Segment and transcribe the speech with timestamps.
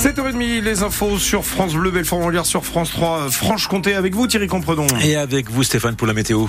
[0.00, 4.46] 7h30, les infos sur France Bleu, Belfort lire sur France 3, Franche-Comté avec vous Thierry
[4.46, 4.86] Compredon.
[5.04, 6.46] Et avec vous Stéphane pour la météo.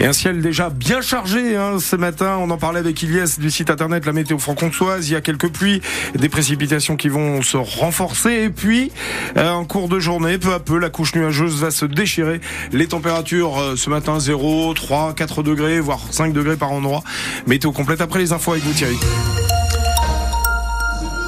[0.00, 3.50] Et un ciel déjà bien chargé hein, ce matin, on en parlait avec Iliès du
[3.50, 5.82] site internet La Météo Franc-Comtoise, il y a quelques pluies,
[6.14, 8.90] des précipitations qui vont se renforcer et puis
[9.36, 12.40] euh, en cours de journée, peu à peu, la couche nuageuse va se déchirer.
[12.72, 17.04] Les températures euh, ce matin 0, 3, 4 degrés, voire 5 degrés par endroit.
[17.46, 18.96] Météo complète après les infos avec vous Thierry.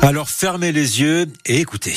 [0.03, 1.95] Alors fermez les yeux et écoutez.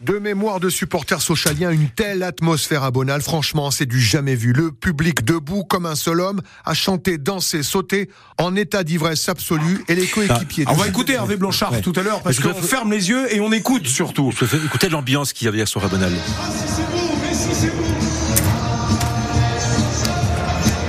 [0.00, 4.52] De mémoire de supporters socialiens, une telle atmosphère à Bonal, franchement, c'est du jamais vu.
[4.52, 9.82] Le public debout comme un seul homme, a chanté, dansé, sauté, en état d'ivresse absolue,
[9.88, 10.64] et les coéquipiers.
[10.66, 13.40] Ah, on va écouter Hervé Blanchard tout à l'heure, parce qu'on ferme les yeux et
[13.40, 14.32] on écoute surtout.
[14.64, 16.12] Écoutez l'ambiance qu'il y avait hier soir à Bonal.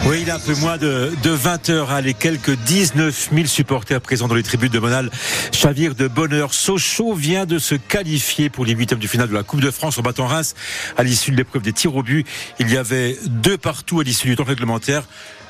[0.07, 1.91] Oui, il a un peu moins de, de 20 heures.
[1.91, 5.09] Hein, les quelques 19 000 supporters présents dans les tribunes de Monal
[5.51, 6.53] chavire de bonheur.
[6.53, 9.97] Sochaux vient de se qualifier pour les huitièmes du final de la Coupe de France
[9.97, 10.53] en battant Reims
[10.95, 12.27] à l'issue de l'épreuve des tirs au but.
[12.59, 15.05] Il y avait deux partout à l'issue du temps réglementaire.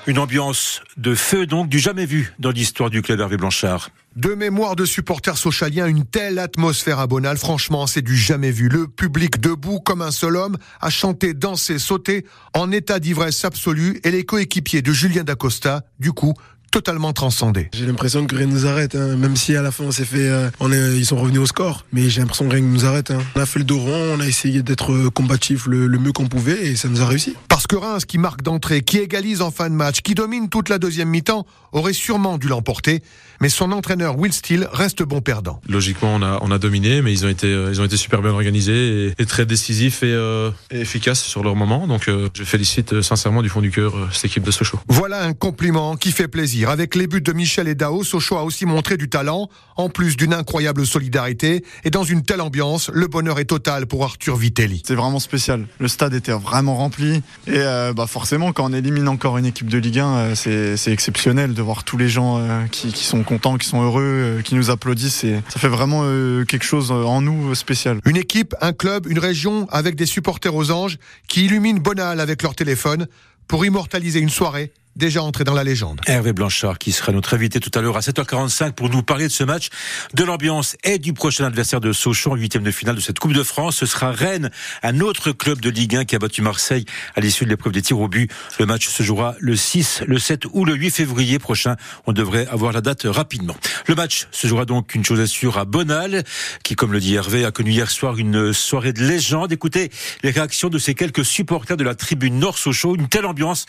[0.07, 3.89] Une ambiance de feu donc du jamais vu dans l'histoire du club Hervé Blanchard.
[4.15, 8.69] De mémoire de supporters socialiens, une telle atmosphère à Bonal, franchement, c'est du jamais vu.
[8.69, 13.99] Le public debout comme un seul homme a chanté, dansé, sauté en état d'ivresse absolue
[14.05, 16.33] et les coéquipiers de Julien Dacosta, du coup,
[16.75, 17.69] totalement transcendé.
[17.71, 19.15] J'ai l'impression que rien ne nous arrête, hein.
[19.15, 21.45] même si à la fin on s'est fait, euh, on est, ils sont revenus au
[21.45, 23.11] score, mais j'ai l'impression que rien ne nous arrête.
[23.11, 23.19] Hein.
[23.37, 26.27] On a fait le dos rond, on a essayé d'être combatif le, le mieux qu'on
[26.27, 27.33] pouvait et ça nous a réussi.
[27.47, 30.67] Parce que Reims, qui marque d'entrée, qui égalise en fin de match, qui domine toute
[30.67, 33.01] la deuxième mi-temps, aurait sûrement dû l'emporter,
[33.41, 35.61] mais son entraîneur Will Steele reste bon perdant.
[35.67, 38.21] Logiquement, on a, on a dominé, mais ils ont été, euh, ils ont été super
[38.21, 41.87] bien organisés et, et très décisifs et, euh, et, efficaces sur leur moment.
[41.87, 44.79] Donc, euh, je félicite euh, sincèrement du fond du cœur euh, cette équipe de Sochaux.
[44.87, 46.64] Voilà un compliment qui fait plaisir.
[46.69, 50.17] Avec les buts de Michel et Dao, Sochaux a aussi montré du talent, en plus
[50.17, 51.63] d'une incroyable solidarité.
[51.83, 54.81] Et dans une telle ambiance, le bonheur est total pour Arthur Vitelli.
[54.85, 55.67] C'est vraiment spécial.
[55.79, 57.21] Le stade était vraiment rempli.
[57.47, 61.53] Et euh, bah forcément, quand on élimine encore une équipe de Ligue 1, c'est exceptionnel
[61.53, 62.41] de voir tous les gens
[62.71, 65.23] qui, qui sont contents, qui sont heureux, qui nous applaudissent.
[65.23, 66.01] Et ça fait vraiment
[66.45, 67.99] quelque chose en nous spécial.
[68.05, 70.97] Une équipe, un club, une région avec des supporters aux anges
[71.27, 73.07] qui illuminent Bonal avec leur téléphone
[73.47, 76.01] pour immortaliser une soirée déjà entré dans la légende.
[76.07, 79.31] Hervé Blanchard qui sera notre invité tout à l'heure à 7h45 pour nous parler de
[79.31, 79.69] ce match,
[80.13, 83.43] de l'ambiance et du prochain adversaire de Sochaux huitième de finale de cette Coupe de
[83.43, 83.77] France.
[83.77, 84.49] Ce sera Rennes,
[84.83, 86.85] un autre club de Ligue 1 qui a battu Marseille
[87.15, 88.31] à l'issue de l'épreuve des tirs au but.
[88.59, 91.75] Le match se jouera le 6, le 7 ou le 8 février prochain.
[92.05, 93.55] On devrait avoir la date rapidement.
[93.87, 96.23] Le match se jouera donc une chose assure à Bonal,
[96.63, 99.51] qui, comme le dit Hervé, a connu hier soir une soirée de légende.
[99.51, 99.91] Écoutez
[100.23, 102.95] les réactions de ces quelques supporters de la tribune Nord Sochaux.
[102.95, 103.65] Une telle ambiance,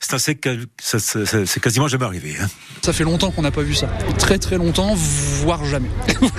[0.00, 0.18] c'est un
[0.78, 1.00] sec
[1.46, 2.34] c'est quasiment jamais arrivé.
[2.40, 2.46] Hein.
[2.82, 3.88] Ça fait longtemps qu'on n'a pas vu ça.
[4.18, 5.90] Très très longtemps, voire jamais.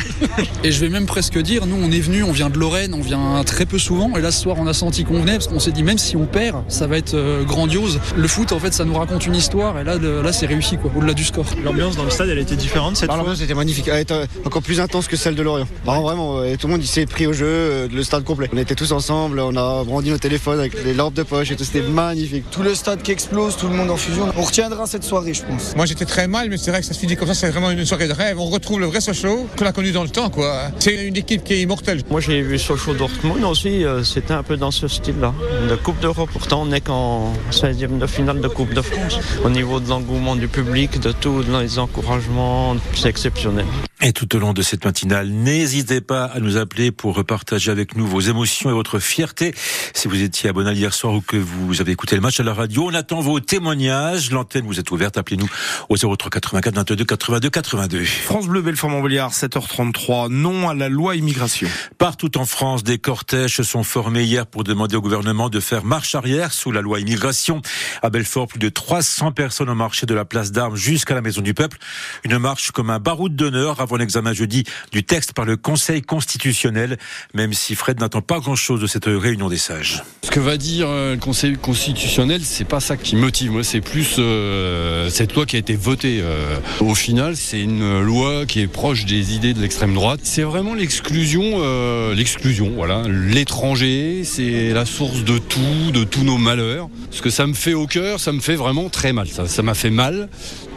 [0.63, 3.01] et je vais même presque dire, nous on est venu, on vient de Lorraine, on
[3.01, 4.17] vient très peu souvent.
[4.17, 6.15] Et là ce soir on a senti qu'on venait parce qu'on s'est dit même si
[6.15, 7.99] on perd, ça va être euh, grandiose.
[8.15, 10.91] Le foot en fait ça nous raconte une histoire et là, là c'est réussi quoi,
[10.95, 11.45] au-delà du score.
[11.63, 13.23] L'ambiance dans le stade elle a été différente cette ah, fois?
[13.23, 15.67] L'ambiance était magnifique, elle était encore plus intense que celle de Lorient.
[15.85, 18.49] Bah, vraiment, tout le monde il s'est pris au jeu, euh, le stade complet.
[18.53, 21.55] On était tous ensemble, on a brandi nos téléphones avec les lampes de poche et
[21.55, 22.45] tout, c'était magnifique.
[22.51, 24.20] Tout le stade qui explose, tout le monde en fusion.
[24.37, 25.75] On retiendra cette soirée, je pense.
[25.75, 27.71] Moi, j'étais très mal, mais c'est vrai que ça se finit comme ça, c'est vraiment
[27.71, 28.39] une soirée de rêve.
[28.39, 30.69] On retrouve le vrai Sochaux qu'on a connu dans le temps, quoi.
[30.79, 32.01] C'est une équipe qui est immortelle.
[32.09, 35.33] Moi, j'ai vu Sochaux Dortmund aussi, euh, c'était un peu dans ce style-là.
[35.69, 39.17] De Coupe d'Europe, pourtant, on n'est qu'en 16e de finale de Coupe de France.
[39.43, 43.65] Au niveau de l'engouement du public, de tout, les encouragements, c'est exceptionnel.
[44.03, 47.95] Et tout au long de cette matinale, n'hésitez pas à nous appeler pour repartager avec
[47.95, 49.53] nous vos émotions et votre fierté.
[49.93, 52.43] Si vous étiez à Bonal hier soir ou que vous avez écouté le match à
[52.43, 54.31] la radio, on attend vos témoignages.
[54.31, 55.19] L'antenne vous est ouverte.
[55.19, 55.47] Appelez-nous
[55.89, 58.03] au 03 84 22 82 82.
[58.03, 60.29] France Bleu Belfort Montbéliard 7h33.
[60.29, 61.67] Non à la loi immigration.
[61.99, 65.85] Partout en France, des cortèges se sont formés hier pour demander au gouvernement de faire
[65.85, 67.61] marche arrière sous la loi immigration.
[68.01, 71.41] À Belfort, plus de 300 personnes ont marché de la place d'armes jusqu'à la maison
[71.41, 71.77] du peuple.
[72.23, 74.63] Une marche comme un baroud d'honneur avant l'examen jeudi
[74.93, 76.97] du texte par le Conseil constitutionnel,
[77.33, 80.01] même si Fred n'attend pas grand-chose de cette réunion des sages.
[80.23, 83.51] Ce que va dire le Conseil constitutionnel, c'est pas ça qui motive.
[83.51, 86.21] Moi, c'est plus euh, cette loi qui a été votée.
[86.21, 90.21] Euh, au final, c'est une loi qui est proche des idées de l'extrême droite.
[90.23, 92.71] C'est vraiment l'exclusion, euh, l'exclusion.
[92.73, 96.87] Voilà, l'étranger, c'est la source de tout, de tous nos malheurs.
[97.11, 99.27] Ce que ça me fait au cœur, ça me fait vraiment très mal.
[99.27, 100.29] Ça, ça m'a fait mal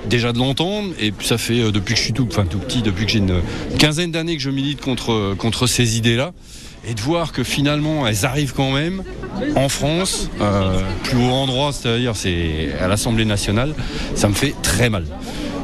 [0.09, 2.83] déjà de l'entendre et ça fait euh, depuis que je suis tout, enfin tout petit,
[2.83, 3.41] depuis que j'ai une
[3.79, 6.33] quinzaine d'années que je milite contre contre ces idées-là
[6.87, 9.03] et de voir que finalement elles arrivent quand même
[9.57, 13.75] en France, euh, plus haut endroit, c'est-à-dire c'est à l'Assemblée nationale,
[14.15, 15.05] ça me fait très mal.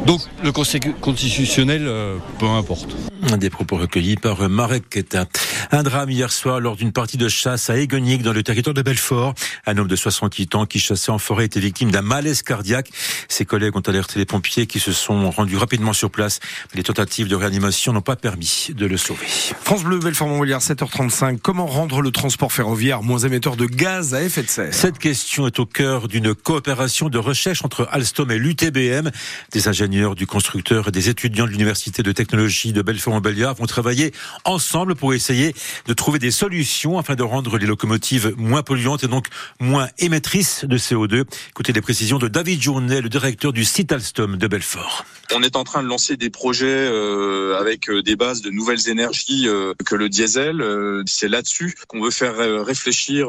[0.07, 2.97] Donc le Conseil constitutionnel, euh, peu importe.
[3.39, 5.25] Des propos recueillis par Marek Keta.
[5.71, 8.83] Un drame hier soir lors d'une partie de chasse à Égonique dans le territoire de
[8.83, 9.35] Belfort.
[9.67, 12.91] Un homme de 68 ans qui chassait en forêt était victime d'un malaise cardiaque.
[13.29, 16.41] Ses collègues ont alerté les pompiers qui se sont rendus rapidement sur place.
[16.75, 19.27] Les tentatives de réanimation n'ont pas permis de le sauver.
[19.63, 21.39] France Bleu, Belfort-Montbéliard, 7h35.
[21.39, 24.75] Comment rendre le transport ferroviaire moins émetteur de gaz à effet de serre?
[24.75, 29.11] Cette question est au cœur d'une coopération de recherche entre Alstom et l'UTBM.
[29.53, 32.83] Des ingénieurs du constructeur et des étudiants de l'Université de technologie de
[33.21, 34.13] Belfort-Montbéliard vont travailler
[34.45, 35.55] ensemble pour essayer
[35.87, 39.27] de trouver des solutions afin de rendre les locomotives moins polluantes et donc
[39.61, 41.25] moins émettrices de CO2.
[41.51, 45.05] Écoutez les précisions de David Journet, le directeur du site Alstom de Belfort.
[45.33, 48.89] On est en train de lancer des projets euh, avec euh, des bases de nouvelles
[48.89, 50.65] énergies euh, que le diesel.
[51.07, 53.29] C'est là-dessus qu'on veut faire réfléchir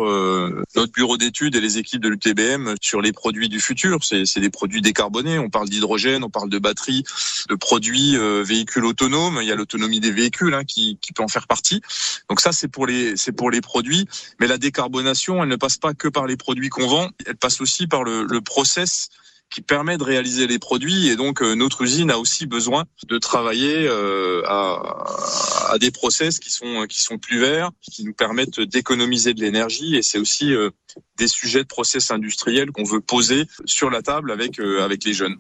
[0.76, 4.00] notre bureau d'études et les équipes de l'UTBM sur les produits du futur.
[4.04, 5.40] C'est des produits décarbonés.
[5.40, 7.04] On parle d'hydrogène, on parle de batteries,
[7.50, 9.40] de produits véhicules autonomes.
[9.42, 11.82] Il y a l'autonomie des véhicules hein, qui, qui peut en faire partie.
[12.30, 14.08] Donc ça, c'est pour les c'est pour les produits.
[14.40, 17.10] Mais la décarbonation, elle ne passe pas que par les produits qu'on vend.
[17.26, 19.10] Elle passe aussi par le, le process
[19.52, 23.18] qui permet de réaliser les produits et donc euh, notre usine a aussi besoin de
[23.18, 28.62] travailler euh, à, à, des process qui sont qui sont plus verts, qui nous permettent
[28.62, 30.70] d'économiser de l'énergie et c'est aussi euh,
[31.18, 35.36] des sujets de process industriels qu'on veut poser sur la table avec avec les jeunes.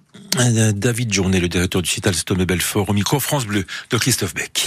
[0.76, 4.60] David Journet, le directeur du site Alstom Belfort, au micro France Bleu de Christophe Beck.